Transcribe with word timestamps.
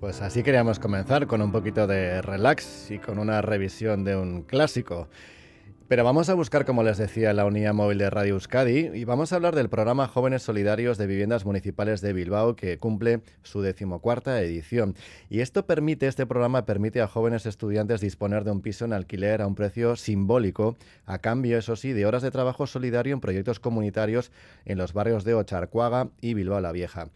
Pues 0.00 0.22
así 0.22 0.44
queríamos 0.44 0.78
comenzar 0.78 1.26
con 1.26 1.42
un 1.42 1.50
poquito 1.50 1.88
de 1.88 2.22
relax 2.22 2.92
y 2.92 3.00
con 3.00 3.18
una 3.18 3.42
revisión 3.42 4.04
de 4.04 4.14
un 4.14 4.42
clásico. 4.42 5.08
Pero 5.88 6.04
vamos 6.04 6.28
a 6.28 6.34
buscar, 6.34 6.64
como 6.64 6.84
les 6.84 6.98
decía, 6.98 7.32
la 7.32 7.46
unidad 7.46 7.74
móvil 7.74 7.98
de 7.98 8.08
Radio 8.08 8.34
Euskadi 8.34 8.90
y 8.94 9.04
vamos 9.04 9.32
a 9.32 9.36
hablar 9.36 9.56
del 9.56 9.70
programa 9.70 10.06
Jóvenes 10.06 10.42
Solidarios 10.42 10.98
de 10.98 11.06
Viviendas 11.08 11.46
Municipales 11.46 12.00
de 12.00 12.12
Bilbao 12.12 12.54
que 12.54 12.78
cumple 12.78 13.22
su 13.42 13.60
decimocuarta 13.60 14.40
edición. 14.40 14.94
Y 15.30 15.40
esto 15.40 15.66
permite, 15.66 16.06
este 16.06 16.26
programa 16.26 16.64
permite 16.64 17.00
a 17.00 17.08
jóvenes 17.08 17.46
estudiantes 17.46 18.00
disponer 18.00 18.44
de 18.44 18.50
un 18.52 18.60
piso 18.60 18.84
en 18.84 18.92
alquiler 18.92 19.42
a 19.42 19.46
un 19.46 19.54
precio 19.54 19.96
simbólico, 19.96 20.76
a 21.06 21.18
cambio, 21.18 21.58
eso 21.58 21.74
sí, 21.74 21.92
de 21.92 22.06
horas 22.06 22.22
de 22.22 22.30
trabajo 22.30 22.68
solidario 22.68 23.14
en 23.14 23.20
proyectos 23.20 23.58
comunitarios 23.58 24.30
en 24.66 24.78
los 24.78 24.92
barrios 24.92 25.24
de 25.24 25.34
Ocharcuaga 25.34 26.10
y 26.20 26.34
Bilbao 26.34 26.60
la 26.60 26.70
Vieja. 26.70 27.08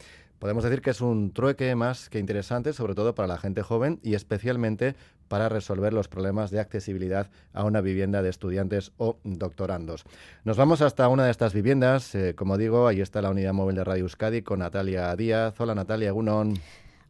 Podemos 0.42 0.64
decir 0.64 0.82
que 0.82 0.90
es 0.90 1.00
un 1.00 1.32
trueque 1.32 1.72
más 1.76 2.10
que 2.10 2.18
interesante, 2.18 2.72
sobre 2.72 2.96
todo 2.96 3.14
para 3.14 3.28
la 3.28 3.38
gente 3.38 3.62
joven 3.62 4.00
y 4.02 4.14
especialmente 4.14 4.96
para 5.28 5.48
resolver 5.48 5.92
los 5.92 6.08
problemas 6.08 6.50
de 6.50 6.58
accesibilidad 6.58 7.30
a 7.52 7.62
una 7.62 7.80
vivienda 7.80 8.22
de 8.22 8.30
estudiantes 8.30 8.90
o 8.96 9.18
doctorandos. 9.22 10.02
Nos 10.42 10.56
vamos 10.56 10.82
hasta 10.82 11.06
una 11.06 11.26
de 11.26 11.30
estas 11.30 11.54
viviendas. 11.54 12.16
Eh, 12.16 12.34
como 12.34 12.58
digo, 12.58 12.88
ahí 12.88 13.00
está 13.00 13.22
la 13.22 13.30
unidad 13.30 13.52
móvil 13.52 13.76
de 13.76 13.84
Radio 13.84 14.02
Euskadi 14.02 14.42
con 14.42 14.58
Natalia 14.58 15.14
Díaz. 15.14 15.54
Hola 15.60 15.76
Natalia, 15.76 16.10
Gunón. 16.10 16.54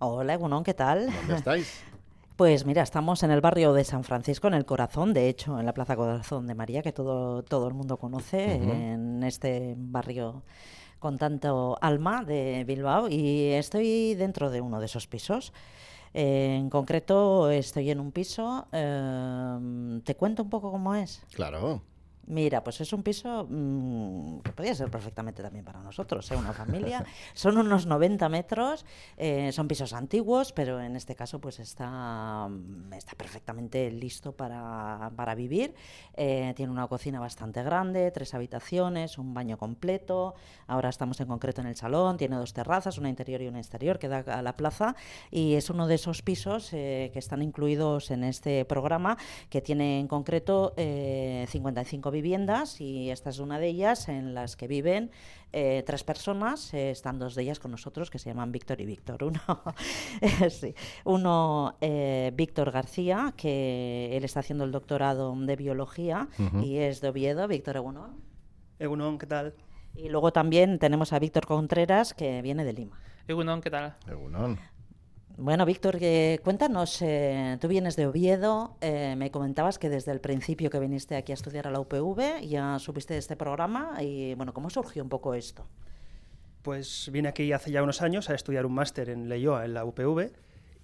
Hola 0.01 0.37
Gunón, 0.37 0.63
¿qué 0.63 0.75
tal? 0.75 1.07
¿Dónde 1.07 1.37
estáis? 1.37 1.83
Pues 2.37 2.67
mira, 2.67 2.83
estamos 2.83 3.23
en 3.23 3.31
el 3.31 3.41
barrio 3.41 3.73
de 3.73 3.85
San 3.85 4.05
Francisco, 4.05 4.49
en 4.49 4.55
el 4.55 4.65
corazón, 4.65 5.13
de 5.13 5.29
hecho, 5.29 5.61
en 5.61 5.67
la 5.67 5.75
Plaza 5.75 5.95
Corazón 5.95 6.47
de 6.47 6.55
María, 6.55 6.83
que 6.83 6.91
todo, 6.91 7.43
todo 7.45 7.69
el 7.69 7.75
mundo 7.75 7.99
conoce, 7.99 8.55
en 8.55 9.23
este 9.23 9.75
barrio 9.77 10.43
con 11.03 11.19
tanto 11.19 11.77
alma 11.81 12.23
de 12.25 12.63
Bilbao 12.65 13.09
y 13.11 13.49
estoy 13.49 14.15
dentro 14.15 14.51
de 14.51 14.61
uno 14.61 14.79
de 14.79 14.87
esos 14.87 15.09
pisos. 15.09 15.53
En 16.15 16.71
concreto 16.71 17.51
estoy 17.51 17.91
en 17.91 17.99
un 17.99 18.13
piso. 18.13 18.69
Eh, 18.71 20.01
¿Te 20.05 20.15
cuento 20.15 20.45
un 20.45 20.49
poco 20.49 20.71
cómo 20.71 20.95
es? 20.95 21.21
Claro. 21.35 21.83
Mira, 22.27 22.63
pues 22.63 22.81
es 22.81 22.93
un 22.93 23.03
piso 23.03 23.47
mmm, 23.49 24.39
que 24.41 24.53
podría 24.53 24.75
ser 24.75 24.91
perfectamente 24.91 25.43
también 25.43 25.65
para 25.65 25.81
nosotros, 25.81 26.31
¿eh? 26.31 26.37
una 26.37 26.53
familia. 26.53 27.05
Son 27.35 27.59
unos 27.59 27.87
90 27.87 28.29
metros, 28.29 28.87
eh, 29.17 29.51
son 29.53 29.69
pisos 29.69 29.93
antiguos, 29.93 30.53
pero 30.53 30.81
en 30.81 30.97
este 30.97 31.15
caso 31.15 31.41
pues 31.41 31.59
está, 31.59 32.49
mm, 32.49 32.93
está 32.95 33.13
perfectamente 33.17 33.91
listo 33.91 34.33
para, 34.33 35.11
para 35.15 35.35
vivir. 35.35 35.75
Eh, 36.15 36.53
tiene 36.57 36.73
una 36.73 36.87
cocina 36.87 37.21
bastante 37.21 37.63
grande, 37.63 38.11
tres 38.13 38.35
habitaciones, 38.35 39.19
un 39.19 39.35
baño 39.35 39.59
completo. 39.59 40.35
Ahora 40.67 40.89
estamos 40.89 41.21
en 41.21 41.27
concreto 41.27 41.61
en 41.61 41.67
el 41.67 41.77
salón, 41.77 42.17
tiene 42.17 42.37
dos 42.37 42.53
terrazas, 42.53 42.99
una 42.99 43.09
interior 43.09 43.43
y 43.43 43.49
una 43.49 43.59
exterior 43.59 43.99
que 43.99 44.09
da 44.09 44.21
a 44.21 44.43
la 44.43 44.57
plaza 44.57 44.95
y 45.31 45.55
es 45.55 45.71
uno 45.71 45.87
de 45.87 45.97
esos 45.97 46.23
pisos 46.23 46.73
eh, 46.73 47.11
que 47.13 47.19
están 47.19 47.43
incluidos 47.43 48.11
en 48.11 48.25
este 48.25 48.65
programa 48.65 49.19
que 49.51 49.61
tiene 49.61 50.01
en 50.01 50.09
concreto 50.09 50.75
55 50.77 52.11
viviendas 52.11 52.22
y 52.81 53.11
esta 53.11 53.31
es 53.31 53.39
una 53.41 53.59
de 53.59 53.69
ellas 53.69 54.09
en 54.09 54.35
las 54.35 54.57
que 54.57 54.69
viven 54.69 55.11
eh, 55.53 55.83
tres 55.85 56.05
personas, 56.05 56.73
eh, 56.73 56.91
están 56.91 57.19
dos 57.19 57.35
de 57.35 57.43
ellas 57.43 57.59
con 57.59 57.71
nosotros 57.73 58.11
que 58.11 58.19
se 58.19 58.31
llaman 58.31 58.53
Víctor 58.53 58.81
y 58.81 58.87
Víctor. 58.87 59.25
Uno, 59.25 59.41
sí, 60.51 60.75
uno 61.05 61.77
eh, 61.81 62.33
Víctor 62.35 62.71
García, 62.71 63.35
que 63.37 64.17
él 64.17 64.25
está 64.25 64.41
haciendo 64.41 64.65
el 64.65 64.73
doctorado 64.73 65.35
de 65.37 65.57
biología 65.57 66.29
uh 66.39 66.43
-huh. 66.43 66.65
y 66.65 66.79
es 66.79 67.01
de 67.01 67.09
Oviedo. 67.09 67.49
Víctor 67.49 67.77
Egunon. 67.77 68.17
Egunon, 68.79 69.19
¿qué 69.19 69.27
tal? 69.27 69.55
Y 69.95 70.09
luego 70.09 70.33
también 70.33 70.79
tenemos 70.79 71.13
a 71.13 71.19
Víctor 71.19 71.47
Contreras, 71.47 72.15
que 72.15 72.41
viene 72.41 72.65
de 72.65 72.73
Lima. 72.73 72.99
Egunon, 73.29 73.61
¿qué 73.61 73.71
tal? 73.71 73.97
Egunon. 74.09 74.59
Bueno, 75.39 75.65
Víctor, 75.65 75.97
eh, 76.01 76.41
cuéntanos, 76.45 77.01
eh, 77.01 77.57
tú 77.61 77.67
vienes 77.67 77.97
de 77.97 78.07
Oviedo, 78.07 78.77
eh, 78.83 79.17
me 79.17 79.31
comentabas 79.31 79.79
que 79.79 79.89
desde 79.89 80.13
el 80.13 80.21
principio 80.21 80.69
que 80.69 80.79
viniste 80.79 81.17
aquí 81.17 81.33
a 81.33 81.35
estudiar 81.35 81.67
a 81.67 81.71
la 81.71 81.81
UPV 81.81 82.47
ya 82.47 82.79
supiste 82.79 83.15
de 83.15 83.19
este 83.19 83.35
programa 83.35 83.97
y, 84.03 84.35
bueno, 84.35 84.53
¿cómo 84.53 84.69
surgió 84.69 85.03
un 85.03 85.09
poco 85.09 85.35
esto? 85.35 85.67
Pues 86.61 87.09
vine 87.11 87.29
aquí 87.29 87.51
hace 87.53 87.71
ya 87.71 87.83
unos 87.83 88.03
años 88.03 88.29
a 88.29 88.35
estudiar 88.35 88.67
un 88.67 88.75
máster 88.75 89.09
en 89.09 89.29
Leyoa, 89.31 89.65
en 89.65 89.73
la 89.73 89.87
UPV, 89.87 90.33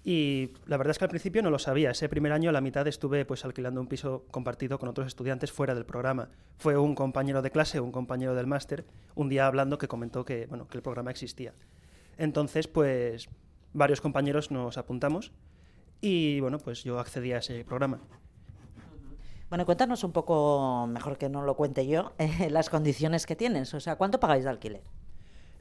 y 0.03 0.51
la 0.65 0.77
verdad 0.77 0.91
es 0.91 0.97
que 0.97 1.05
al 1.05 1.09
principio 1.09 1.43
no 1.43 1.51
lo 1.51 1.59
sabía. 1.59 1.91
Ese 1.91 2.09
primer 2.09 2.31
año, 2.31 2.49
a 2.49 2.53
la 2.53 2.61
mitad, 2.61 2.87
estuve 2.87 3.25
pues 3.25 3.45
alquilando 3.45 3.79
un 3.79 3.87
piso 3.87 4.25
compartido 4.31 4.79
con 4.79 4.89
otros 4.89 5.07
estudiantes 5.07 5.51
fuera 5.51 5.75
del 5.75 5.85
programa. 5.85 6.29
Fue 6.57 6.75
un 6.75 6.95
compañero 6.95 7.41
de 7.41 7.51
clase, 7.51 7.79
un 7.79 7.91
compañero 7.91 8.33
del 8.33 8.47
máster, 8.47 8.85
un 9.13 9.29
día 9.29 9.45
hablando 9.45 9.77
que 9.77 9.87
comentó 9.87 10.25
que, 10.25 10.47
bueno, 10.47 10.67
que 10.67 10.77
el 10.77 10.81
programa 10.81 11.11
existía. 11.11 11.53
Entonces, 12.17 12.67
pues 12.67 13.29
varios 13.73 14.01
compañeros 14.01 14.51
nos 14.51 14.77
apuntamos 14.77 15.31
y 16.01 16.39
bueno, 16.39 16.57
pues 16.59 16.83
yo 16.83 16.99
accedí 16.99 17.33
a 17.33 17.39
ese 17.39 17.63
programa. 17.65 17.99
Bueno, 19.49 19.65
cuéntanos 19.65 20.03
un 20.03 20.11
poco, 20.11 20.87
mejor 20.87 21.17
que 21.17 21.27
no 21.27 21.41
lo 21.41 21.55
cuente 21.55 21.87
yo, 21.87 22.13
eh, 22.19 22.49
las 22.51 22.69
condiciones 22.69 23.25
que 23.25 23.35
tienes. 23.35 23.73
O 23.73 23.79
sea, 23.79 23.95
¿cuánto 23.95 24.19
pagáis 24.19 24.43
de 24.43 24.49
alquiler? 24.49 24.81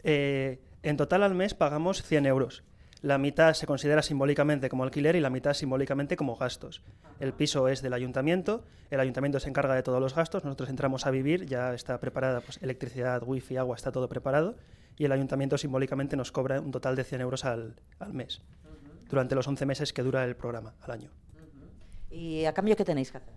Eh, 0.05 0.61
en 0.83 0.97
total 0.97 1.23
al 1.23 1.35
mes 1.35 1.55
pagamos 1.55 2.03
100 2.03 2.27
euros. 2.27 2.65
La 3.01 3.17
mitad 3.17 3.55
se 3.55 3.67
considera 3.67 4.03
simbólicamente 4.03 4.69
como 4.69 4.83
alquiler 4.83 5.15
y 5.15 5.21
la 5.21 5.31
mitad 5.31 5.55
simbólicamente 5.55 6.17
como 6.17 6.37
gastos. 6.37 6.83
El 7.21 7.33
piso 7.33 7.69
es 7.69 7.81
del 7.81 7.93
ayuntamiento, 7.93 8.65
el 8.91 8.99
ayuntamiento 8.99 9.39
se 9.39 9.49
encarga 9.49 9.75
de 9.75 9.85
todos 9.85 10.01
los 10.01 10.17
gastos, 10.17 10.45
nosotros 10.45 10.69
entramos 10.69 11.07
a 11.07 11.13
vivir, 11.13 11.47
ya 11.47 11.75
está 11.75 12.01
preparada 12.01 12.41
pues, 12.41 12.61
electricidad, 12.61 13.23
wifi, 13.25 13.57
agua, 13.57 13.77
está 13.77 13.93
todo 13.93 14.09
preparado 14.09 14.57
y 14.99 15.05
el 15.05 15.13
ayuntamiento 15.13 15.57
simbólicamente 15.57 16.17
nos 16.17 16.33
cobra 16.33 16.61
un 16.61 16.71
total 16.73 16.97
de 16.97 17.05
100 17.05 17.21
euros 17.21 17.45
al, 17.45 17.81
al 17.99 18.13
mes, 18.13 18.41
uh 18.65 18.69
-huh. 18.69 19.09
durante 19.09 19.35
los 19.35 19.47
11 19.47 19.65
meses 19.65 19.93
que 19.93 20.03
dura 20.03 20.25
el 20.25 20.35
programa, 20.37 20.75
al 20.83 20.91
año. 20.91 21.11
Uh 21.11 22.13
-huh. 22.13 22.15
¿Y 22.15 22.45
a 22.45 22.53
cambio 22.53 22.77
qué 22.77 22.85
tenéis 22.85 23.13
que 23.13 23.19
hacer? 23.19 23.35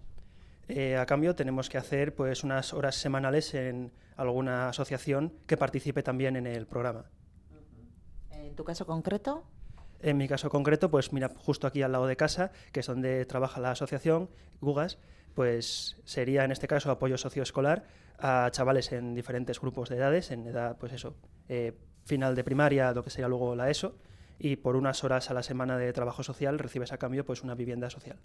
Eh, 0.67 0.97
a 0.97 1.05
cambio 1.05 1.35
tenemos 1.35 1.69
que 1.69 1.77
hacer 1.77 2.15
pues, 2.15 2.43
unas 2.43 2.73
horas 2.73 2.95
semanales 2.95 3.53
en 3.53 3.91
alguna 4.15 4.69
asociación 4.69 5.33
que 5.45 5.57
participe 5.57 6.01
también 6.01 6.35
en 6.35 6.47
el 6.47 6.65
programa. 6.65 7.05
Uh 7.51 8.33
-huh. 8.33 8.47
¿En 8.47 8.55
tu 8.55 8.63
caso 8.63 8.85
concreto? 8.85 9.43
En 9.99 10.17
mi 10.17 10.27
caso 10.27 10.49
concreto, 10.49 10.89
pues 10.89 11.13
mira, 11.13 11.29
justo 11.37 11.67
aquí 11.67 11.83
al 11.83 11.91
lado 11.91 12.07
de 12.07 12.15
casa, 12.15 12.51
que 12.71 12.79
es 12.79 12.87
donde 12.87 13.23
trabaja 13.25 13.61
la 13.61 13.71
asociación, 13.71 14.29
Gugas, 14.59 14.97
pues 15.33 15.97
sería 16.05 16.43
en 16.43 16.51
este 16.51 16.67
caso 16.67 16.91
apoyo 16.91 17.17
socioescolar 17.17 17.83
a 18.19 18.49
chavales 18.51 18.91
en 18.91 19.15
diferentes 19.15 19.59
grupos 19.59 19.89
de 19.89 19.97
edades, 19.97 20.31
en 20.31 20.45
edad, 20.45 20.77
pues 20.77 20.93
eso, 20.93 21.15
eh, 21.49 21.73
final 22.05 22.35
de 22.35 22.43
primaria, 22.43 22.93
lo 22.93 23.03
que 23.03 23.09
sería 23.09 23.27
luego 23.27 23.55
la 23.55 23.69
ESO, 23.69 23.97
y 24.37 24.55
por 24.57 24.75
unas 24.75 25.03
horas 25.03 25.29
a 25.29 25.33
la 25.33 25.43
semana 25.43 25.77
de 25.77 25.91
trabajo 25.93 26.23
social 26.23 26.59
recibes 26.59 26.91
a 26.91 26.97
cambio 26.97 27.25
pues 27.25 27.43
una 27.43 27.55
vivienda 27.55 27.89
social. 27.89 28.17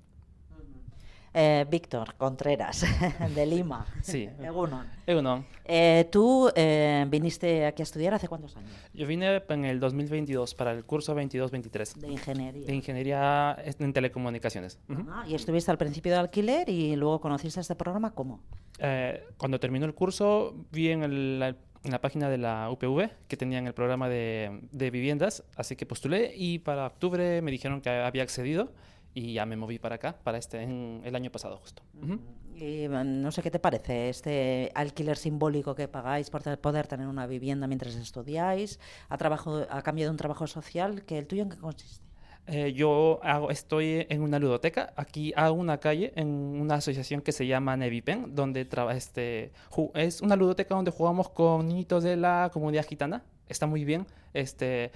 Eh, 1.38 1.66
Víctor 1.70 2.14
Contreras, 2.14 2.82
de 3.34 3.44
Lima. 3.44 3.84
Sí. 4.00 4.26
Egunon. 4.42 4.86
Egunon. 5.06 5.44
Eh, 5.66 6.08
¿Tú 6.10 6.50
eh, 6.56 7.04
viniste 7.10 7.66
aquí 7.66 7.82
a 7.82 7.84
estudiar 7.84 8.14
hace 8.14 8.26
cuántos 8.26 8.56
años? 8.56 8.70
Yo 8.94 9.06
vine 9.06 9.42
en 9.46 9.64
el 9.66 9.78
2022 9.78 10.54
para 10.54 10.72
el 10.72 10.86
curso 10.86 11.14
22-23. 11.14 11.96
De 11.96 12.08
ingeniería. 12.08 12.66
De 12.66 12.74
ingeniería 12.74 13.56
en 13.64 13.92
telecomunicaciones. 13.92 14.78
Uh 14.88 14.94
-huh. 14.94 15.06
ah, 15.10 15.24
y 15.28 15.34
estuviste 15.34 15.70
al 15.70 15.76
principio 15.76 16.12
de 16.12 16.20
alquiler 16.20 16.70
y 16.70 16.96
luego 16.96 17.20
conociste 17.20 17.60
este 17.60 17.74
programa, 17.74 18.14
¿cómo? 18.14 18.40
Eh, 18.78 19.22
cuando 19.36 19.60
terminó 19.60 19.84
el 19.84 19.92
curso 19.92 20.54
vi 20.72 20.88
en, 20.88 21.02
el, 21.02 21.54
en, 21.84 21.90
la 21.90 22.00
página 22.00 22.30
de 22.30 22.38
la 22.38 22.70
UPV 22.70 23.10
que 23.28 23.36
tenían 23.36 23.66
el 23.66 23.74
programa 23.74 24.08
de, 24.08 24.60
de 24.72 24.90
viviendas, 24.90 25.44
así 25.54 25.76
que 25.76 25.84
postulé 25.84 26.32
y 26.34 26.60
para 26.60 26.86
octubre 26.86 27.42
me 27.42 27.50
dijeron 27.50 27.82
que 27.82 27.90
había 27.90 28.22
accedido 28.22 28.72
y 29.16 29.32
ya 29.32 29.46
me 29.46 29.56
moví 29.56 29.78
para 29.78 29.94
acá, 29.94 30.14
para 30.22 30.36
este, 30.36 30.62
en 30.62 31.00
el 31.02 31.16
año 31.16 31.32
pasado 31.32 31.56
justo. 31.56 31.82
Uh 32.02 32.06
-huh. 32.06 32.20
Y 32.54 32.86
no 32.86 33.32
sé 33.32 33.42
qué 33.42 33.50
te 33.50 33.58
parece 33.58 34.10
este 34.10 34.70
alquiler 34.74 35.16
simbólico 35.16 35.74
que 35.74 35.88
pagáis 35.88 36.28
por 36.28 36.42
poder 36.58 36.86
tener 36.86 37.06
una 37.06 37.26
vivienda 37.26 37.66
mientras 37.66 37.94
estudiáis, 37.94 38.78
a, 39.08 39.16
trabajo, 39.16 39.64
a 39.70 39.80
cambio 39.80 40.04
de 40.04 40.10
un 40.10 40.18
trabajo 40.18 40.46
social, 40.46 41.02
que 41.06 41.16
el 41.16 41.26
tuyo 41.26 41.44
en 41.44 41.48
qué 41.48 41.56
consiste? 41.56 42.04
Eh, 42.46 42.74
yo 42.74 43.18
hago, 43.22 43.50
estoy 43.50 44.06
en 44.10 44.20
una 44.20 44.38
ludoteca, 44.38 44.92
aquí 44.96 45.32
a 45.34 45.50
una 45.50 45.78
calle, 45.78 46.12
en 46.14 46.28
una 46.28 46.74
asociación 46.74 47.22
que 47.22 47.32
se 47.32 47.46
llama 47.46 47.74
Nevipen, 47.74 48.34
donde 48.34 48.68
este, 48.94 49.50
es 49.94 50.20
una 50.20 50.36
ludoteca 50.36 50.74
donde 50.74 50.90
jugamos 50.90 51.30
con 51.30 51.68
niñitos 51.68 52.04
de 52.04 52.16
la 52.16 52.50
comunidad 52.52 52.84
gitana, 52.84 53.24
está 53.48 53.66
muy 53.66 53.86
bien, 53.86 54.06
este, 54.34 54.92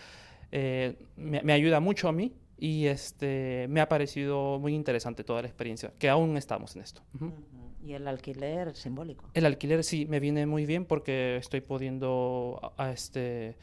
eh, 0.53 0.95
me, 1.17 1.41
me 1.43 1.55
ayuda 1.55 1.81
mucho 1.81 2.07
a 2.07 2.13
mí 2.13 2.35
y 2.61 2.87
este 2.87 3.67
me 3.69 3.81
ha 3.81 3.89
parecido 3.89 4.59
muy 4.59 4.75
interesante 4.75 5.25
toda 5.25 5.41
la 5.43 5.49
experiencia, 5.49 5.93
que 5.99 6.09
aún 6.09 6.37
estamos 6.37 6.77
en 6.77 6.83
esto. 6.83 7.03
Uh 7.15 7.25
-huh. 7.25 7.33
¿Y 7.83 7.95
el 7.95 8.07
alquiler 8.07 8.77
simbólico? 8.77 9.25
El 9.33 9.47
alquiler 9.47 9.83
sí, 9.83 10.05
me 10.07 10.21
viene 10.21 10.45
muy 10.45 10.67
bien 10.67 10.85
porque 10.85 11.37
estoy 11.37 11.63
pudiendo, 11.63 12.61
a, 12.77 12.85
a 12.85 12.93
este, 12.93 13.57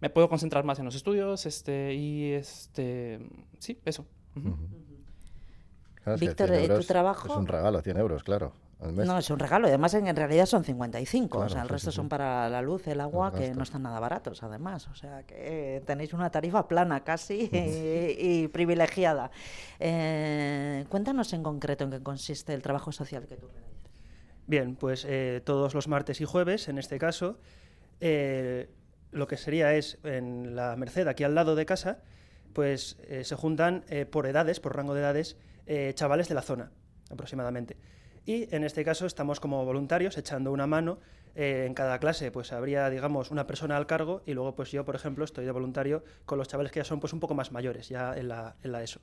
me 0.00 0.08
puedo 0.08 0.28
concentrar 0.30 0.64
más 0.64 0.78
en 0.78 0.86
los 0.86 0.94
estudios 0.94 1.44
este, 1.44 1.92
y 1.94 2.32
este, 2.32 3.20
sí, 3.58 3.78
eso. 3.84 4.06
Uh 4.34 4.40
-huh. 4.40 6.18
Víctor, 6.18 6.50
¿tu 6.78 6.84
trabajo? 6.84 7.28
Es 7.28 7.36
un 7.36 7.46
regalo, 7.46 7.82
100 7.82 7.98
euros, 7.98 8.22
claro. 8.22 8.52
No, 8.80 9.18
es 9.18 9.28
un 9.30 9.40
regalo. 9.40 9.66
Además, 9.66 9.92
en, 9.94 10.14
realidad 10.14 10.46
son 10.46 10.62
55. 10.62 11.38
o 11.38 11.48
sea, 11.48 11.62
el 11.62 11.68
resto 11.68 11.90
son 11.90 12.08
para 12.08 12.48
la 12.48 12.62
luz, 12.62 12.86
el 12.86 13.00
agua, 13.00 13.32
que 13.32 13.52
no 13.52 13.64
están 13.64 13.82
nada 13.82 13.98
baratos, 13.98 14.42
además. 14.44 14.86
O 14.88 14.94
sea, 14.94 15.24
que 15.24 15.82
tenéis 15.84 16.12
una 16.12 16.30
tarifa 16.30 16.68
plana 16.68 17.02
casi 17.02 17.50
y, 17.52 18.46
privilegiada. 18.48 19.32
Eh, 19.80 20.84
cuéntanos 20.88 21.32
en 21.32 21.42
concreto 21.42 21.84
en 21.84 21.90
qué 21.90 22.02
consiste 22.02 22.54
el 22.54 22.62
trabajo 22.62 22.92
social 22.92 23.26
que 23.26 23.36
tú 23.36 23.48
realizas. 23.48 23.90
Bien, 24.46 24.76
pues 24.76 25.04
eh, 25.08 25.42
todos 25.44 25.74
los 25.74 25.88
martes 25.88 26.20
y 26.20 26.24
jueves, 26.24 26.68
en 26.68 26.78
este 26.78 26.98
caso, 26.98 27.38
eh, 28.00 28.70
lo 29.10 29.26
que 29.26 29.36
sería 29.36 29.74
es 29.74 29.98
en 30.04 30.54
la 30.54 30.76
Merced, 30.76 31.08
aquí 31.08 31.24
al 31.24 31.34
lado 31.34 31.56
de 31.56 31.66
casa, 31.66 31.98
pues 32.52 32.96
se 33.22 33.36
juntan 33.36 33.84
por 34.10 34.26
edades, 34.26 34.58
por 34.58 34.74
rango 34.74 34.94
de 34.94 35.00
edades, 35.00 35.36
chavales 35.94 36.28
de 36.28 36.34
la 36.34 36.42
zona, 36.42 36.72
aproximadamente 37.10 37.76
y 38.28 38.46
en 38.54 38.62
este 38.62 38.84
caso 38.84 39.06
estamos 39.06 39.40
como 39.40 39.64
voluntarios 39.64 40.18
echando 40.18 40.52
una 40.52 40.66
mano. 40.66 40.98
Eh, 41.34 41.64
en 41.66 41.72
cada 41.72 41.98
clase 41.98 42.30
pues 42.30 42.52
habría, 42.52 42.90
digamos, 42.90 43.30
una 43.30 43.46
persona 43.46 43.78
al 43.78 43.86
cargo 43.86 44.20
y 44.26 44.34
luego 44.34 44.54
pues 44.54 44.70
yo, 44.70 44.84
por 44.84 44.94
ejemplo, 44.94 45.24
estoy 45.24 45.46
de 45.46 45.50
voluntario 45.50 46.04
con 46.26 46.36
los 46.36 46.46
chavales 46.46 46.70
que 46.70 46.80
ya 46.80 46.84
son 46.84 47.00
pues 47.00 47.14
un 47.14 47.20
poco 47.20 47.32
más 47.34 47.52
mayores, 47.52 47.88
ya 47.88 48.14
en 48.14 48.28
la, 48.28 48.56
en 48.62 48.72
la 48.72 48.82
ESO. 48.82 49.00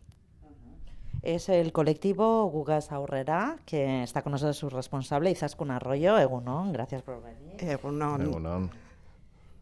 Es 1.24 1.50
el 1.50 1.72
colectivo 1.72 2.46
Gugas 2.52 2.92
Aurrera, 2.92 3.58
que 3.66 4.04
está 4.04 4.22
con 4.22 4.32
nosotros 4.34 4.58
su 4.58 4.70
responsable, 4.70 5.32
Izaskun 5.32 5.72
Arroyo. 5.72 6.20
Egunon, 6.20 6.72
gracias 6.72 7.02
por 7.02 7.24
venir. 7.24 7.56
Egunon. 7.60 8.70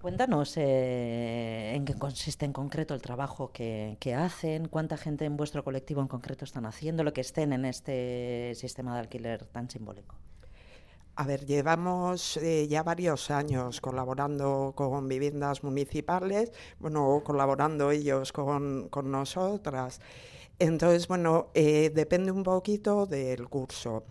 Cuéntanos 0.03 0.57
eh, 0.57 1.75
en 1.75 1.85
qué 1.85 1.93
consiste 1.93 2.43
en 2.43 2.51
concreto 2.51 2.93
el 2.93 3.01
trabajo 3.01 3.53
que, 3.53 3.97
hacen, 4.13 4.67
cuánta 4.67 4.97
gente 4.97 5.23
en 5.23 5.37
vuestro 5.37 5.63
colectivo 5.63 6.01
en 6.01 6.09
concreto 6.09 6.43
están 6.43 6.65
haciendo, 6.65 7.05
lo 7.05 7.13
que 7.13 7.21
estén 7.21 7.53
en 7.53 7.63
este 7.63 8.51
sistema 8.55 8.95
de 8.95 8.99
alquiler 8.99 9.45
tan 9.45 9.69
simbólico. 9.69 10.17
A 11.15 11.25
ver, 11.25 11.45
llevamos 11.45 12.35
eh, 12.35 12.67
ya 12.67 12.83
varios 12.83 13.31
años 13.31 13.79
colaborando 13.79 14.73
con 14.75 15.07
viviendas 15.07 15.63
municipales, 15.63 16.51
bueno, 16.79 17.21
colaborando 17.23 17.89
ellos 17.91 18.33
con, 18.33 18.89
nosotras. 19.05 20.01
Entonces, 20.59 21.07
bueno, 21.07 21.47
eh, 21.53 21.91
depende 21.95 22.29
un 22.29 22.43
poquito 22.43 23.05
del 23.05 23.47
curso. 23.47 24.03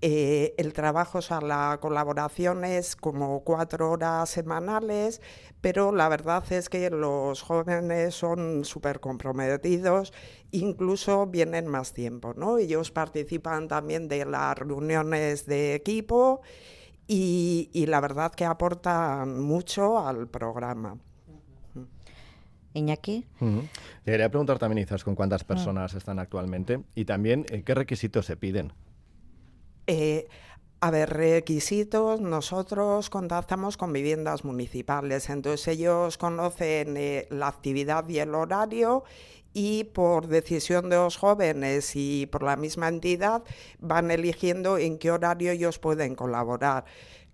Eh, 0.00 0.54
el 0.58 0.72
trabajo, 0.74 1.18
o 1.18 1.22
sea, 1.22 1.40
la 1.40 1.78
colaboración 1.80 2.64
es 2.64 2.94
como 2.94 3.40
cuatro 3.42 3.90
horas 3.90 4.28
semanales, 4.28 5.22
pero 5.60 5.92
la 5.92 6.10
verdad 6.10 6.44
es 6.52 6.68
que 6.68 6.90
los 6.90 7.40
jóvenes 7.40 8.14
son 8.14 8.66
súper 8.66 9.00
comprometidos, 9.00 10.12
incluso 10.50 11.26
vienen 11.26 11.68
más 11.68 11.94
tiempo, 11.94 12.34
¿no? 12.36 12.58
Ellos 12.58 12.90
participan 12.90 13.66
también 13.66 14.08
de 14.08 14.26
las 14.26 14.58
reuniones 14.58 15.46
de 15.46 15.74
equipo 15.74 16.42
y, 17.06 17.84
la 17.88 18.00
verdad 18.00 18.32
que 18.32 18.44
aportan 18.44 19.40
mucho 19.40 19.98
al 19.98 20.28
programa. 20.28 20.98
Iñaki. 22.74 23.24
quería 24.04 24.28
preguntar 24.28 24.58
también, 24.58 24.84
Izas, 24.84 25.04
con 25.04 25.14
cuántas 25.14 25.44
personas 25.44 25.94
están 25.94 26.18
actualmente 26.18 26.80
y 26.94 27.04
también 27.04 27.46
eh, 27.50 27.62
qué 27.62 27.74
requisitos 27.74 28.26
se 28.26 28.36
piden. 28.36 28.72
Eh, 29.86 30.28
a 30.80 30.90
ver, 30.90 31.10
requisitos, 31.10 32.20
nosotros 32.20 33.08
contactamos 33.08 33.76
con 33.76 33.92
viviendas 33.92 34.44
municipales, 34.44 35.30
entonces 35.30 35.68
ellos 35.68 36.18
conocen 36.18 36.96
eh, 36.96 37.26
la 37.30 37.48
actividad 37.48 38.06
y 38.08 38.18
el 38.18 38.34
horario 38.34 39.04
y 39.54 39.84
por 39.84 40.26
decisión 40.26 40.90
de 40.90 40.96
los 40.96 41.16
jóvenes 41.16 41.92
y 41.94 42.26
por 42.26 42.42
la 42.42 42.56
misma 42.56 42.88
entidad 42.88 43.42
van 43.78 44.10
eligiendo 44.10 44.76
en 44.76 44.98
qué 44.98 45.10
horario 45.10 45.52
ellos 45.52 45.78
pueden 45.78 46.14
colaborar. 46.16 46.84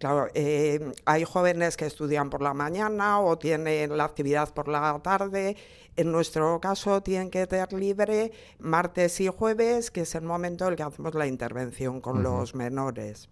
Claro, 0.00 0.28
eh, 0.32 0.94
hay 1.04 1.24
jóvenes 1.24 1.76
que 1.76 1.84
estudian 1.84 2.30
por 2.30 2.40
la 2.40 2.54
mañana 2.54 3.20
o 3.20 3.36
tienen 3.36 3.94
la 3.98 4.04
actividad 4.04 4.48
por 4.54 4.66
la 4.66 4.98
tarde. 5.02 5.58
En 5.94 6.10
nuestro 6.10 6.58
caso 6.58 7.02
tienen 7.02 7.30
que 7.30 7.46
tener 7.46 7.70
libre 7.74 8.32
martes 8.58 9.20
y 9.20 9.28
jueves, 9.28 9.90
que 9.90 10.00
es 10.00 10.14
el 10.14 10.22
momento 10.22 10.64
en 10.64 10.70
el 10.70 10.76
que 10.78 10.84
hacemos 10.84 11.14
la 11.14 11.26
intervención 11.26 12.00
con 12.00 12.22
los 12.22 12.54
menores. 12.54 13.28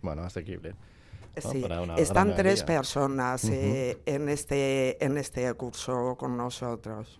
Bueno, 0.00 0.22
asequible. 0.22 0.76
Sí, 1.36 1.64
están 1.96 2.36
tres 2.36 2.62
personas 2.62 3.44
eh, 3.46 3.98
en, 4.06 4.28
este, 4.28 5.04
en 5.04 5.18
este 5.18 5.52
curso 5.54 6.14
con 6.16 6.36
nosotros 6.36 7.18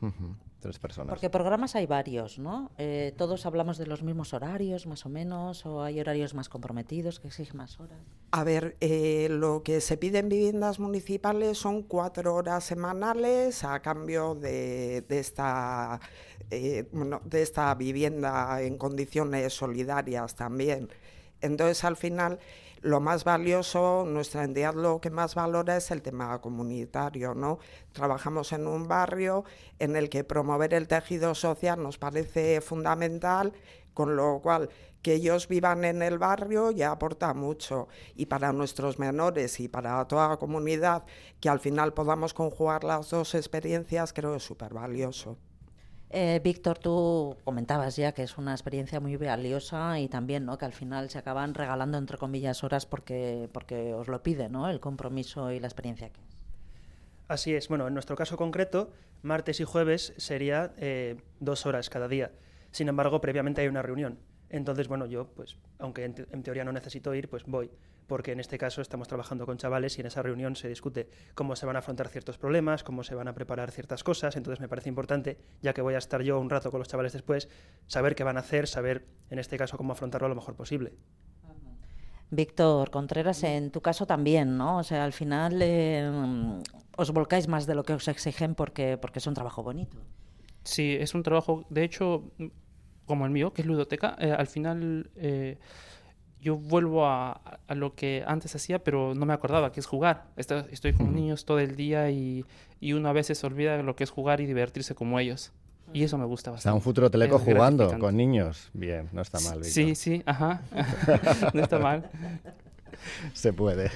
personas. 0.79 1.11
Porque 1.11 1.31
programas 1.31 1.75
hay 1.75 1.87
varios, 1.87 2.39
¿no? 2.39 2.71
Eh, 2.79 3.13
todos 3.17 3.47
hablamos 3.47 3.79
de 3.79 3.87
los 3.87 4.03
mismos 4.03 4.33
horarios, 4.35 4.87
más 4.87 5.07
o 5.07 5.09
menos, 5.09 5.65
o 5.67 5.83
hay 5.83 6.01
horarios 6.01 6.35
más 6.35 6.49
comprometidos 6.49 7.21
que 7.21 7.29
exigen 7.29 7.59
más 7.59 7.79
horas. 7.81 7.99
A 8.31 8.45
ver, 8.45 8.77
eh, 8.81 9.29
lo 9.31 9.63
que 9.63 9.81
se 9.81 9.97
pide 9.97 10.19
en 10.19 10.29
viviendas 10.29 10.81
municipales 10.81 11.59
son 11.59 11.83
cuatro 11.83 12.35
horas 12.35 12.65
semanales 12.65 13.63
a 13.65 13.81
cambio 13.81 14.35
de, 14.35 15.05
esta, 15.09 16.01
eh, 16.51 16.89
de 17.25 17.43
esta 17.43 17.75
vivienda 17.75 18.61
en 18.63 18.77
condiciones 18.79 19.53
solidarias 19.53 20.35
también. 20.35 20.89
Entonces, 21.45 21.85
al 21.85 21.97
final, 21.97 22.39
lo 22.81 23.01
más 23.01 23.25
valioso, 23.25 24.05
nuestra 24.07 24.45
entidad 24.45 24.75
lo 24.75 25.01
que 25.01 25.11
más 25.11 25.35
valora 25.35 25.77
es 25.77 25.91
el 25.91 26.01
tema 26.03 26.41
comunitario, 26.41 27.35
¿no? 27.35 27.59
Trabajamos 27.93 28.53
en 28.53 28.67
un 28.67 28.89
barrio 28.89 29.45
en 29.79 29.97
el 29.97 30.09
que 30.09 30.25
promover 30.25 30.73
el 30.75 30.89
tejido 30.89 31.35
social 31.35 31.83
nos 31.83 31.99
parece 31.99 32.61
fundamental, 32.61 33.53
con 33.93 34.17
lo 34.17 34.41
cual 34.43 34.71
que 35.03 35.15
ellos 35.15 35.49
vivan 35.49 35.85
en 35.85 36.01
el 36.01 36.19
barrio 36.19 36.71
ya 36.71 36.91
aporta 36.91 37.35
mucho 37.35 37.89
y 38.17 38.25
para 38.27 38.53
nuestros 38.55 38.99
menores 38.99 39.61
y 39.61 39.69
para 39.69 40.03
toda 40.09 40.29
la 40.29 40.37
comunidad 40.39 41.05
que 41.41 41.51
al 41.51 41.61
final 41.61 41.93
podamos 41.93 42.33
conjugar 42.33 42.85
las 42.85 43.11
dos 43.11 43.35
experiencias 43.35 44.15
creo 44.15 44.31
que 44.31 44.39
es 44.39 44.45
súper 44.45 44.73
valioso. 44.73 45.37
Eh, 46.11 46.41
Víctor, 46.45 46.79
tú 46.79 47.37
comentabas 47.45 47.97
ya 47.97 48.13
que 48.13 48.23
es 48.23 48.39
una 48.39 48.53
experiencia 48.53 49.01
muy 49.01 49.17
valiosa 49.17 49.99
y 49.99 50.09
también 50.09 50.45
¿no? 50.45 50.59
que 50.59 50.65
al 50.65 50.73
final 50.73 51.11
se 51.11 51.19
acaban 51.19 51.55
regalando, 51.55 51.99
entre 51.99 52.19
comillas, 52.19 52.63
horas 52.63 52.87
porque, 52.87 53.49
porque 53.53 53.95
os 53.95 54.07
lo 54.07 54.23
pide 54.23 54.49
¿no? 54.49 54.69
el 54.71 54.81
compromiso 54.81 55.51
y 55.51 55.59
la 55.59 55.67
experiencia 55.67 56.11
que. 56.11 56.21
Así 57.27 57.55
es. 57.55 57.69
Bueno, 57.69 57.89
en 57.89 57.95
nuestro 57.95 58.17
caso 58.17 58.37
concreto, 58.37 58.93
martes 59.23 59.59
y 59.59 59.65
jueves 59.65 60.13
sería 60.19 60.73
eh, 60.77 61.17
dos 61.41 61.67
horas 61.67 61.91
cada 61.91 62.07
día. 62.07 62.31
Sin 62.71 62.89
embargo, 62.89 63.21
previamente 63.21 63.63
hay 63.63 63.69
una 63.69 63.83
reunión. 63.83 64.19
Entonces, 64.51 64.89
bueno, 64.89 65.07
yo, 65.07 65.27
pues, 65.29 65.57
aunque 65.79 66.05
en 66.05 66.43
teoría 66.43 66.65
no 66.65 66.73
necesito 66.73 67.15
ir, 67.15 67.29
pues 67.29 67.45
voy 67.45 67.71
porque 68.07 68.33
en 68.33 68.41
este 68.41 68.59
caso 68.59 68.81
estamos 68.81 69.09
trabajando 69.09 69.47
con 69.47 69.57
chavales 69.57 69.97
y 69.99 70.01
en 70.01 70.07
esa 70.07 70.23
reunión 70.23 70.57
se 70.57 70.69
discute 70.69 71.09
cómo 71.35 71.57
se 71.57 71.67
van 71.67 71.77
a 71.77 71.79
afrontar 71.81 72.09
ciertos 72.09 72.39
problemas, 72.39 72.85
cómo 72.85 73.03
se 73.03 73.15
van 73.15 73.29
a 73.29 73.35
preparar 73.35 73.71
ciertas 73.71 74.05
cosas, 74.05 74.37
entonces 74.37 74.61
me 74.61 74.69
parece 74.69 74.89
importante, 74.89 75.39
ya 75.63 75.73
que 75.73 75.83
voy 75.83 75.95
a 75.95 75.99
estar 75.99 76.23
yo 76.23 76.39
un 76.39 76.51
rato 76.51 76.71
con 76.71 76.79
los 76.79 76.89
chavales 76.89 77.13
después, 77.13 77.49
saber 77.87 78.15
qué 78.15 78.25
van 78.25 78.37
a 78.37 78.41
hacer, 78.41 78.67
saber 78.67 79.07
en 79.31 79.39
este 79.39 79.57
caso 79.57 79.77
cómo 79.77 79.93
afrontarlo 79.93 80.29
lo 80.29 80.35
mejor 80.35 80.55
posible. 80.55 80.93
Víctor 82.31 82.91
Contreras, 82.91 83.43
en 83.45 83.71
tu 83.71 83.81
caso 83.81 84.07
también, 84.07 84.57
¿no? 84.57 84.79
O 84.79 84.83
sea, 84.83 85.05
al 85.05 85.13
final 85.13 85.61
eh, 85.63 86.11
os 86.97 87.13
volcáis 87.13 87.49
más 87.49 87.67
de 87.67 87.75
lo 87.75 87.85
que 87.85 87.93
os 87.93 88.09
exigen 88.09 88.55
porque, 88.55 88.99
porque 88.99 89.21
es 89.21 89.27
un 89.27 89.35
trabajo 89.35 89.63
bonito. 89.63 89.99
Sí, 90.65 90.97
es 90.99 91.15
un 91.15 91.23
trabajo, 91.23 91.65
de 91.69 91.85
hecho, 91.85 92.33
como 93.07 93.25
el 93.27 93.31
mío, 93.31 93.53
que 93.53 93.63
es 93.63 93.67
ludoteca, 93.67 94.17
eh, 94.19 94.33
al 94.33 94.47
final... 94.47 95.11
Eh, 95.17 95.59
yo 96.45 96.57
vuelvo 96.57 97.07
a, 97.07 97.41
lo 97.75 97.95
que 97.95 98.23
antes 98.27 98.55
hacía, 98.55 98.79
pero 98.79 99.15
no 99.15 99.25
me 99.25 99.33
acordaba, 99.33 99.73
que 99.73 99.81
es 99.81 99.87
jugar. 99.87 100.27
Estoy, 100.37 100.93
con 100.93 101.15
niños 101.15 101.47
todo 101.47 101.59
el 101.59 101.75
día 101.75 102.11
y, 102.11 102.45
y, 102.81 102.93
uno 102.93 103.09
a 103.09 103.13
veces 103.15 103.39
se 103.39 103.47
olvida 103.47 103.83
lo 103.83 103.97
que 103.97 104.05
es 104.05 104.11
jugar 104.11 104.43
y 104.43 104.47
divertirse 104.47 104.95
como 104.95 105.19
ellos. 105.19 105.53
Y 105.95 106.03
eso 106.03 106.19
me 106.19 106.27
gusta 106.27 106.51
bastante. 106.51 106.65
Sea, 106.65 106.75
un 106.75 106.83
futuro 106.83 107.11
teleco 107.11 107.39
jugando 107.39 107.99
con 107.99 108.17
niños. 108.17 108.69
Bien, 108.75 109.09
no 109.13 109.23
está 109.23 109.41
mal. 109.41 109.65
Sí, 109.65 109.95
sí, 109.95 110.23
ajá. 110.27 110.61
no 111.55 111.63
está 111.63 111.79
mal. 111.79 112.11
Se 113.33 113.55
puede. 113.55 113.91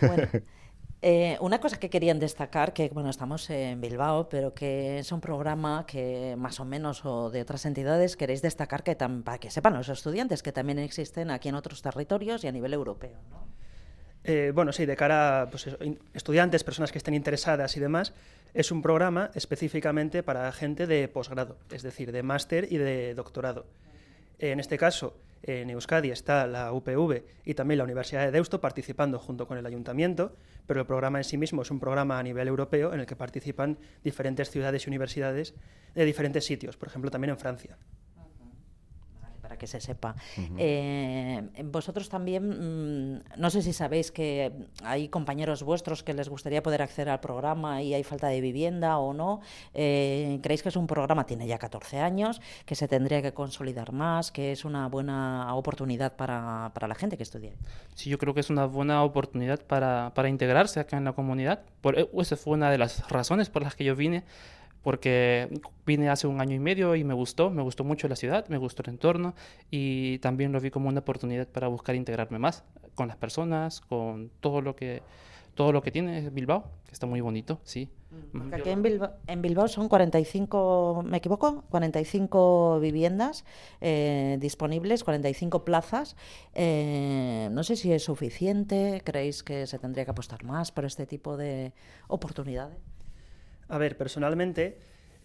Eh, 1.00 1.36
una 1.40 1.60
cosa 1.60 1.78
que 1.78 1.90
querían 1.90 2.18
destacar, 2.18 2.72
que 2.72 2.88
bueno, 2.88 3.08
estamos 3.10 3.48
en 3.50 3.80
Bilbao, 3.80 4.28
pero 4.28 4.52
que 4.52 4.98
es 4.98 5.12
un 5.12 5.20
programa 5.20 5.86
que 5.86 6.34
más 6.36 6.58
o 6.58 6.64
menos 6.64 7.04
o 7.04 7.30
de 7.30 7.40
otras 7.42 7.66
entidades 7.66 8.16
queréis 8.16 8.42
destacar 8.42 8.82
que 8.82 8.96
para 8.96 9.38
que 9.38 9.50
sepan 9.50 9.74
los 9.74 9.88
estudiantes 9.88 10.42
que 10.42 10.50
también 10.50 10.80
existen 10.80 11.30
aquí 11.30 11.48
en 11.48 11.54
otros 11.54 11.82
territorios 11.82 12.42
y 12.42 12.48
a 12.48 12.52
nivel 12.52 12.72
europeo. 12.74 13.16
Eh, 14.24 14.50
bueno, 14.52 14.72
sí, 14.72 14.86
de 14.86 14.96
cara 14.96 15.42
a 15.42 15.50
pues, 15.50 15.68
estudiantes, 16.14 16.64
personas 16.64 16.90
que 16.90 16.98
estén 16.98 17.14
interesadas 17.14 17.76
y 17.76 17.80
demás, 17.80 18.12
es 18.52 18.72
un 18.72 18.82
programa 18.82 19.30
específicamente 19.34 20.24
para 20.24 20.50
gente 20.50 20.88
de 20.88 21.06
posgrado, 21.06 21.58
es 21.70 21.82
decir, 21.82 22.10
de 22.10 22.24
máster 22.24 22.66
y 22.70 22.76
de 22.76 23.14
doctorado. 23.14 23.66
En 24.38 24.60
este 24.60 24.78
caso, 24.78 25.16
en 25.42 25.70
Euskadi 25.70 26.10
está 26.10 26.46
la 26.46 26.72
UPV 26.72 27.22
y 27.44 27.54
también 27.54 27.78
la 27.78 27.84
Universidad 27.84 28.24
de 28.24 28.30
Deusto 28.30 28.60
participando 28.60 29.18
junto 29.18 29.46
con 29.46 29.58
el 29.58 29.66
ayuntamiento, 29.66 30.36
pero 30.66 30.80
el 30.80 30.86
programa 30.86 31.18
en 31.18 31.24
sí 31.24 31.36
mismo 31.36 31.62
es 31.62 31.70
un 31.70 31.80
programa 31.80 32.18
a 32.18 32.22
nivel 32.22 32.46
europeo 32.48 32.92
en 32.92 33.00
el 33.00 33.06
que 33.06 33.16
participan 33.16 33.78
diferentes 34.04 34.50
ciudades 34.50 34.86
y 34.86 34.90
universidades 34.90 35.54
de 35.94 36.04
diferentes 36.04 36.44
sitios, 36.44 36.76
por 36.76 36.88
ejemplo 36.88 37.10
también 37.10 37.30
en 37.30 37.38
Francia. 37.38 37.78
Para 39.48 39.56
que 39.58 39.66
se 39.66 39.80
sepa. 39.80 40.14
Eh, 40.58 41.42
vosotros 41.64 42.10
también, 42.10 43.14
mm, 43.16 43.20
no 43.38 43.48
sé 43.48 43.62
si 43.62 43.72
sabéis 43.72 44.12
que 44.12 44.52
hay 44.84 45.08
compañeros 45.08 45.62
vuestros 45.62 46.02
que 46.02 46.12
les 46.12 46.28
gustaría 46.28 46.62
poder 46.62 46.82
acceder 46.82 47.08
al 47.08 47.20
programa 47.20 47.80
y 47.80 47.94
hay 47.94 48.04
falta 48.04 48.28
de 48.28 48.42
vivienda 48.42 48.98
o 48.98 49.14
no. 49.14 49.40
Eh, 49.72 50.38
¿Creéis 50.42 50.62
que 50.62 50.68
es 50.68 50.76
un 50.76 50.86
programa, 50.86 51.24
tiene 51.24 51.46
ya 51.46 51.56
14 51.56 51.98
años, 51.98 52.42
que 52.66 52.74
se 52.74 52.88
tendría 52.88 53.22
que 53.22 53.32
consolidar 53.32 53.92
más, 53.92 54.30
que 54.30 54.52
es 54.52 54.66
una 54.66 54.86
buena 54.88 55.54
oportunidad 55.54 56.14
para, 56.14 56.70
para 56.74 56.86
la 56.86 56.94
gente 56.94 57.16
que 57.16 57.22
estudia? 57.22 57.52
Sí, 57.94 58.10
yo 58.10 58.18
creo 58.18 58.34
que 58.34 58.40
es 58.40 58.50
una 58.50 58.66
buena 58.66 59.02
oportunidad 59.02 59.60
para, 59.64 60.12
para 60.14 60.28
integrarse 60.28 60.78
acá 60.78 60.98
en 60.98 61.04
la 61.04 61.14
comunidad. 61.14 61.60
Por, 61.80 61.98
e, 61.98 62.06
esa 62.18 62.36
fue 62.36 62.52
una 62.52 62.70
de 62.70 62.76
las 62.76 63.08
razones 63.08 63.48
por 63.48 63.62
las 63.62 63.74
que 63.74 63.84
yo 63.84 63.96
vine 63.96 64.24
porque 64.82 65.48
vine 65.86 66.08
hace 66.08 66.26
un 66.26 66.40
año 66.40 66.54
y 66.54 66.58
medio 66.58 66.94
y 66.96 67.04
me 67.04 67.14
gustó, 67.14 67.50
me 67.50 67.62
gustó 67.62 67.84
mucho 67.84 68.08
la 68.08 68.16
ciudad, 68.16 68.46
me 68.48 68.58
gustó 68.58 68.82
el 68.82 68.90
entorno 68.90 69.34
y 69.70 70.18
también 70.18 70.52
lo 70.52 70.60
vi 70.60 70.70
como 70.70 70.88
una 70.88 71.00
oportunidad 71.00 71.48
para 71.48 71.68
buscar 71.68 71.94
integrarme 71.94 72.38
más 72.38 72.64
con 72.94 73.08
las 73.08 73.16
personas, 73.16 73.80
con 73.80 74.30
todo 74.40 74.60
lo 74.60 74.76
que 74.76 75.02
todo 75.58 75.72
lo 75.72 75.82
que 75.82 75.90
tiene 75.90 76.30
Bilbao, 76.30 76.70
que 76.86 76.92
está 76.92 77.06
muy 77.06 77.20
bonito, 77.20 77.58
sí. 77.64 77.90
Porque 78.32 78.54
aquí 78.54 78.70
en 78.70 78.80
Bilbao, 78.80 79.10
en 79.26 79.42
Bilbao, 79.42 79.66
son 79.66 79.88
45, 79.88 81.02
¿me 81.04 81.16
equivoco? 81.16 81.64
45 81.68 82.78
viviendas 82.78 83.44
eh, 83.80 84.38
disponibles, 84.40 85.02
45 85.02 85.64
plazas. 85.64 86.14
Eh, 86.54 87.48
no 87.50 87.64
sé 87.64 87.74
si 87.74 87.92
es 87.92 88.04
suficiente, 88.04 89.02
¿creéis 89.04 89.42
que 89.42 89.66
se 89.66 89.80
tendría 89.80 90.04
que 90.04 90.12
apostar 90.12 90.44
más 90.44 90.70
por 90.70 90.84
este 90.84 91.06
tipo 91.06 91.36
de 91.36 91.72
oportunidades? 92.06 92.78
A 93.68 93.78
ver, 93.78 93.96
personalmente 93.96 94.78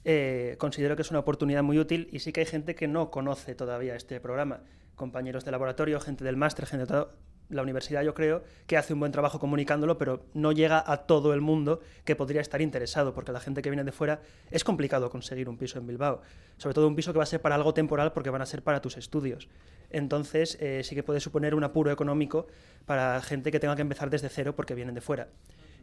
eh, 0.05 0.55
considero 0.59 0.95
que 0.95 1.01
es 1.01 1.12
una 1.12 1.19
oportunidad 1.19 1.63
muy 1.63 1.79
útil 1.79 2.09
y 2.12 2.19
sí 2.19 2.33
que 2.33 2.41
hay 2.41 2.45
gente 2.45 2.75
que 2.75 2.88
no 2.88 3.09
conoce 3.09 3.55
todavía 3.55 3.95
este 3.95 4.19
programa. 4.19 4.62
Compañeros 4.95 5.45
de 5.45 5.51
laboratorio, 5.51 6.00
gente 6.00 6.23
del 6.23 6.35
máster, 6.35 6.65
gente 6.65 6.85
de 6.85 6.88
todo. 6.88 7.12
La 7.50 7.62
universidad 7.62 8.03
yo 8.03 8.13
creo 8.13 8.43
que 8.67 8.77
hace 8.77 8.93
un 8.93 9.00
buen 9.00 9.12
trabajo 9.12 9.39
comunicándolo, 9.39 9.97
pero 9.97 10.25
no 10.33 10.51
llega 10.51 10.83
a 10.85 11.05
todo 11.05 11.33
el 11.33 11.41
mundo 11.41 11.81
que 12.03 12.15
podría 12.15 12.41
estar 12.41 12.62
interesado, 12.62 13.13
porque 13.13 13.31
la 13.31 13.39
gente 13.39 13.62
que 13.62 13.69
viene 13.69 13.83
de 13.83 13.91
fuera 13.91 14.21
es 14.50 14.63
complicado 14.63 15.09
conseguir 15.09 15.50
un 15.50 15.57
piso 15.57 15.77
en 15.77 15.88
Bilbao. 15.88 16.21
Sobre 16.57 16.73
todo 16.73 16.88
un 16.88 16.95
piso 16.95 17.12
que 17.12 17.17
va 17.17 17.23
a 17.23 17.27
ser 17.27 17.41
para 17.41 17.55
algo 17.55 17.73
temporal 17.73 18.12
porque 18.12 18.29
van 18.29 18.41
a 18.41 18.45
ser 18.45 18.63
para 18.63 18.81
tus 18.81 18.97
estudios. 18.97 19.50
Entonces 19.89 20.57
eh, 20.59 20.81
sí 20.83 20.95
que 20.95 21.03
puede 21.03 21.19
suponer 21.19 21.53
un 21.53 21.63
apuro 21.63 21.91
económico 21.91 22.47
para 22.85 23.21
gente 23.21 23.51
que 23.51 23.59
tenga 23.59 23.75
que 23.75 23.83
empezar 23.83 24.09
desde 24.09 24.29
cero 24.29 24.55
porque 24.55 24.73
vienen 24.73 24.95
de 24.95 25.01
fuera 25.01 25.27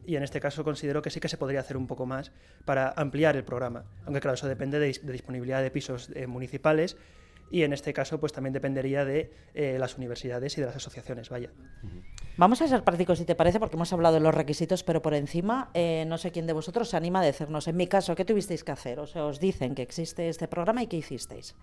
y 0.06 0.16
en 0.16 0.22
este 0.22 0.40
caso 0.40 0.64
considero 0.64 1.02
que 1.02 1.10
sí 1.10 1.20
que 1.20 1.28
se 1.28 1.36
podría 1.36 1.60
hacer 1.60 1.76
un 1.76 1.86
poco 1.86 2.06
más 2.06 2.32
para 2.64 2.90
ampliar 2.96 3.36
el 3.36 3.44
programa. 3.44 3.84
Aunque 4.04 4.20
claro, 4.20 4.34
eso 4.34 4.48
depende 4.48 4.78
de, 4.78 4.86
disponibilidad 4.86 5.62
de 5.62 5.70
pisos 5.70 6.10
eh, 6.14 6.26
municipales 6.26 6.96
y 7.50 7.62
en 7.62 7.72
este 7.72 7.92
caso 7.92 8.20
pues 8.20 8.32
también 8.32 8.52
dependería 8.52 9.04
de 9.04 9.32
eh, 9.54 9.76
las 9.78 9.96
universidades 9.96 10.56
y 10.56 10.60
de 10.60 10.68
las 10.68 10.76
asociaciones, 10.76 11.28
vaya. 11.28 11.50
Vamos 12.36 12.62
a 12.62 12.68
ser 12.68 12.84
prácticos 12.84 13.18
si 13.18 13.24
te 13.24 13.34
parece, 13.34 13.58
porque 13.58 13.76
hemos 13.76 13.92
hablado 13.92 14.14
de 14.14 14.20
los 14.20 14.34
requisitos, 14.34 14.82
pero 14.84 15.02
por 15.02 15.14
encima 15.14 15.70
eh, 15.74 16.04
no 16.06 16.16
sé 16.16 16.30
quién 16.30 16.46
de 16.46 16.52
vosotros 16.52 16.88
se 16.88 16.96
anima 16.96 17.20
a 17.20 17.24
decirnos, 17.24 17.68
en 17.68 17.76
mi 17.76 17.86
caso, 17.86 18.14
¿qué 18.14 18.24
tuvisteis 18.24 18.64
que 18.64 18.72
hacer? 18.72 19.00
O 19.00 19.06
sea, 19.06 19.24
os 19.26 19.40
dicen 19.40 19.74
que 19.74 19.82
existe 19.82 20.28
este 20.28 20.48
programa 20.48 20.82
y 20.82 20.86
¿qué 20.86 20.96
hicisteis? 20.96 21.54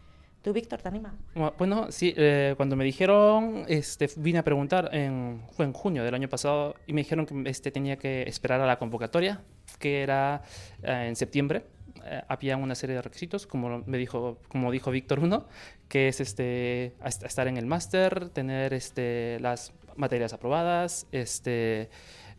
¿Tú, 0.41 0.53
Víctor, 0.53 0.82
te 0.82 0.88
anima? 0.88 1.13
Bueno, 1.58 1.91
sí, 1.91 2.13
eh, 2.15 2.53
cuando 2.58 2.75
me 2.75 2.86
dijeron, 2.86 3.65
este, 3.67 4.10
vine 4.17 4.39
a 4.39 4.44
preguntar, 4.44 4.89
en, 4.94 5.41
fue 5.51 5.65
en 5.65 5.74
junio 5.74 6.03
del 6.03 6.13
año 6.13 6.29
pasado, 6.29 6.75
y 6.86 6.94
me 6.94 7.01
dijeron 7.01 7.25
que 7.25 7.50
este, 7.50 7.72
tenía 7.72 7.98
que 7.98 8.24
esperar 8.24 8.62
a 8.62 8.65
la 8.65 8.79
convocatoria, 8.79 9.41
que 9.79 10.03
era 10.03 10.44
eh, 10.84 11.06
en 11.08 11.15
septiembre. 11.15 11.63
Eh, 12.06 12.22
había 12.27 12.56
una 12.56 12.75
serie 12.75 12.96
de 12.96 13.01
requisitos, 13.01 13.48
como 13.48 13.84
me 13.86 13.98
dijo, 13.98 14.39
como 14.48 14.72
dijo 14.72 14.91
Víctor 14.91 15.20
uno, 15.20 15.48
que 15.89 16.08
es 16.08 16.22
este, 16.22 16.94
estar 17.03 17.48
en 17.48 17.58
el 17.58 17.65
máster, 17.65 18.29
tener 18.29 18.74
este, 18.74 19.39
las 19.41 19.74
materias 19.96 20.34
aprobadas, 20.34 21.08
este, 21.12 21.89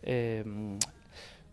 em, 0.02 0.78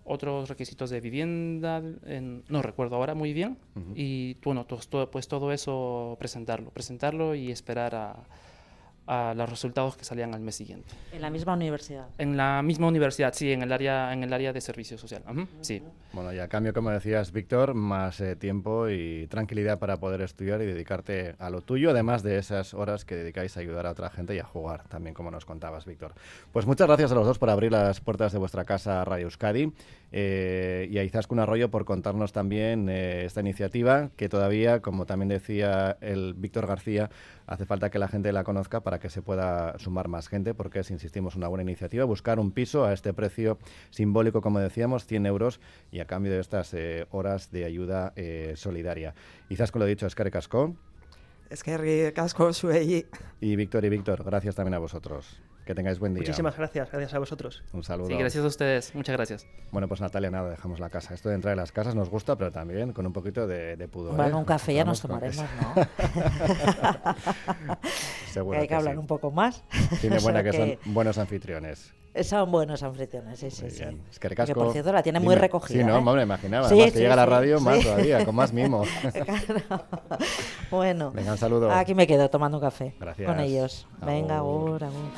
otros 0.06 0.48
requisitos 0.50 0.90
de 0.90 1.02
vivienda, 1.02 1.82
no 1.82 2.62
recuerdo 2.62 2.96
ahora 2.96 3.16
muy 3.16 3.34
bien, 3.34 3.58
y 3.96 4.36
bueno, 4.44 4.66
pues 4.68 5.28
todo 5.28 5.52
eso 5.52 6.16
presentarlo, 6.20 6.70
presentarlo 6.70 7.36
y 7.36 7.52
esperar 7.52 7.96
a, 7.96 8.24
a 9.08 9.34
los 9.36 9.50
resultados 9.50 9.96
que 9.98 10.06
salían 10.06 10.34
al 10.34 10.42
mes 10.42 10.56
siguiente. 10.56 10.94
¿En 11.12 11.22
la 11.22 11.30
misma 11.30 11.54
universidad? 11.54 12.08
En 12.18 12.38
la 12.38 12.62
misma 12.62 12.88
universidad, 12.88 13.34
sí, 13.34 13.52
en 13.52 13.62
el 13.62 13.72
área, 13.72 14.14
en 14.14 14.24
el 14.24 14.34
área 14.34 14.54
de 14.54 14.62
servicio 14.62 14.98
social. 14.98 15.24
sí. 15.62 15.82
Bueno, 16.14 16.34
y 16.34 16.40
a 16.40 16.48
cambio, 16.48 16.74
como 16.74 16.92
decías, 16.92 17.34
Víctor, 17.34 17.74
más 17.74 18.22
eh, 18.22 18.38
tiempo 18.38 18.88
y 18.90 19.28
tranquilidad 19.28 19.80
para 19.80 19.98
poder 19.98 20.22
estudiar 20.22 20.62
y 20.62 20.66
dedicarte 20.66 21.36
a 21.40 21.50
lo 21.50 21.62
tuyo, 21.62 21.90
además 21.90 22.24
de 22.24 22.38
esas 22.38 22.74
horas 22.74 23.04
que 23.04 23.16
dedicáis 23.16 23.58
a 23.58 23.60
ayudar 23.60 23.86
a 23.86 23.92
otra 23.92 24.10
gente 24.10 24.34
y 24.34 24.40
a 24.40 24.46
jugar, 24.46 24.88
también 24.88 25.14
como 25.14 25.30
nos 25.30 25.46
contabas, 25.46 25.86
Víctor. 25.86 26.14
Pues 26.54 26.66
muchas 26.66 26.88
gracias 26.88 27.12
a 27.12 27.16
los 27.16 27.28
dos 27.28 27.38
por 27.38 27.50
abrir 27.50 27.72
las 27.72 28.00
puertas 28.00 28.32
de 28.32 28.40
vuestra 28.40 28.64
casa 28.64 29.04
Radio 29.04 29.26
Euskadi 29.26 29.74
eh, 30.12 30.88
y 30.90 30.98
a 30.98 31.04
Izaskun 31.04 31.40
Arroyo 31.40 31.70
por 31.70 31.84
contarnos 31.84 32.32
también 32.32 32.88
eh, 32.88 33.26
esta 33.26 33.42
iniciativa 33.42 34.10
que 34.16 34.30
todavía, 34.30 34.82
como 34.82 35.06
también 35.06 35.30
decía 35.30 35.98
el 36.00 36.34
Víctor 36.34 36.68
García, 36.68 37.10
hace 37.48 37.66
falta 37.66 37.90
que 37.90 38.00
la 38.00 38.08
gente 38.08 38.32
la 38.32 38.44
conozca 38.44 38.82
para 38.82 38.95
que 39.00 39.10
se 39.10 39.22
pueda 39.22 39.78
sumar 39.80 40.08
más 40.08 40.28
gente, 40.28 40.54
porque 40.54 40.80
es, 40.80 40.92
insistimos, 40.92 41.36
una 41.36 41.48
buena 41.48 41.64
iniciativa, 41.64 42.06
buscar 42.06 42.40
un 42.40 42.52
piso 42.52 42.86
a 42.86 42.94
este 42.94 43.14
precio 43.14 43.58
simbólico, 43.90 44.42
como 44.42 44.60
decíamos, 44.60 45.06
100 45.06 45.26
euros, 45.26 45.60
y 45.92 46.00
a 46.00 46.06
cambio 46.06 46.32
de 46.32 46.40
estas 46.40 46.74
eh, 46.74 47.06
horas 47.12 47.52
de 47.52 47.66
ayuda 47.66 48.14
eh, 48.16 48.54
solidaria. 48.56 49.16
Quizás 49.48 49.72
con 49.72 49.80
lo 49.80 49.86
dicho, 49.86 50.08
es 50.08 50.16
Casco. 50.16 50.76
Es 51.50 51.64
que 51.64 52.12
Casco, 52.16 52.52
suey. 52.54 53.06
Y 53.40 53.56
Víctor 53.56 53.86
y 53.86 53.90
Víctor, 53.90 54.24
gracias 54.24 54.56
también 54.56 54.74
a 54.74 54.80
vosotros. 54.80 55.40
Que 55.66 55.74
tengáis 55.74 55.98
buen 55.98 56.14
día. 56.14 56.22
Muchísimas 56.22 56.56
gracias, 56.56 56.92
gracias 56.92 57.14
a 57.16 57.20
vosotros. 57.20 57.64
Un 57.74 57.84
saludo. 57.84 58.08
Sí, 58.08 58.16
gracias 58.16 58.44
a 58.44 58.48
ustedes, 58.48 58.94
muchas 58.94 59.16
gracias. 59.16 59.48
Bueno, 59.72 59.88
pues 59.88 60.00
Natalia, 60.00 60.30
nada, 60.30 60.52
dejamos 60.52 60.80
la 60.80 60.92
casa. 60.92 61.16
Esto 61.16 61.30
de 61.30 61.36
entrar 61.36 61.54
en 61.54 61.58
las 61.58 61.72
casas 61.72 61.96
nos 61.96 62.10
gusta, 62.10 62.36
pero 62.36 62.52
también 62.52 62.94
con 62.94 63.08
un 63.08 63.14
poquito 63.14 63.48
de, 63.48 63.76
de 63.76 63.88
pudor. 63.88 64.16
Bueno, 64.16 64.38
¿eh? 64.38 64.40
un 64.40 64.46
café 64.46 64.76
ya 64.76 64.86
nos 64.86 65.02
tomaremos, 65.02 65.38
¿no? 65.38 65.76
Seguro 68.32 68.58
que 68.58 68.62
hay 68.62 68.68
que, 68.68 68.76
hablar 68.76 69.00
un 69.00 69.08
poco 69.08 69.32
más. 69.32 69.64
Tiene 70.02 70.20
buena 70.24 70.44
que, 70.44 70.54
son 70.54 70.94
buenos 70.94 71.18
anfitriones. 71.18 71.92
Son 72.24 72.50
buenos 72.50 72.82
anfitriones, 72.82 73.40
sí, 73.40 73.52
sí, 73.52 73.70
sí. 73.70 73.84
Es 74.10 74.20
que, 74.20 74.54
por 74.54 74.72
cierto 74.72 74.94
la 74.94 75.04
tiene 75.04 75.20
muy 75.20 75.36
recogida. 75.36 75.80
Sí, 75.80 75.84
no, 75.86 75.98
¿eh? 75.98 76.16
me 76.16 76.24
imaginaba. 76.24 76.70
Sí, 76.70 76.76
Además, 76.76 76.94
que 76.94 77.00
llega 77.00 77.14
a 77.14 77.18
la 77.18 77.26
radio 77.26 77.60
más 77.60 77.84
todavía, 77.84 78.26
con 78.26 78.36
más 78.36 78.54
mimo. 78.54 78.84
claro. 79.12 79.84
Bueno. 80.72 81.12
Venga, 81.12 81.34
un 81.34 81.38
saludo. 81.38 81.72
Aquí 81.72 81.94
me 81.94 82.08
quedo 82.08 82.30
tomando 82.30 82.58
un 82.58 82.64
café. 82.64 82.96
Gracias. 83.00 83.28
Con 83.28 83.40
ellos. 83.40 83.88
Venga, 84.06 84.38
ahora, 84.38 84.88
ahora. 84.88 85.16